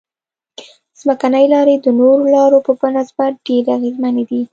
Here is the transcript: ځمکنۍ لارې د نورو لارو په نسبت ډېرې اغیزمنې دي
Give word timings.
ځمکنۍ 0.99 1.45
لارې 1.53 1.75
د 1.79 1.87
نورو 1.99 2.23
لارو 2.35 2.57
په 2.81 2.87
نسبت 2.95 3.31
ډېرې 3.45 3.71
اغیزمنې 3.77 4.23
دي 4.29 4.41